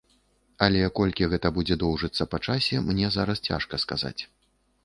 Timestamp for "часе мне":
2.47-3.13